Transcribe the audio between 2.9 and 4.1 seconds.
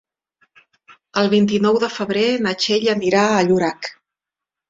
anirà a Llorac.